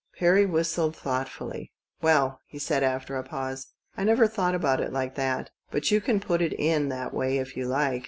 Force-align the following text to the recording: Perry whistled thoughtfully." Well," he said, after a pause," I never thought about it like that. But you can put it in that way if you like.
Perry 0.17 0.47
whistled 0.47 0.95
thoughtfully." 0.95 1.71
Well," 2.01 2.39
he 2.47 2.57
said, 2.57 2.81
after 2.81 3.15
a 3.17 3.23
pause," 3.23 3.67
I 3.99 4.03
never 4.03 4.25
thought 4.25 4.55
about 4.55 4.79
it 4.81 4.91
like 4.91 5.13
that. 5.13 5.51
But 5.69 5.91
you 5.91 6.01
can 6.01 6.19
put 6.19 6.41
it 6.41 6.53
in 6.59 6.89
that 6.89 7.13
way 7.13 7.37
if 7.37 7.55
you 7.55 7.67
like. 7.67 7.99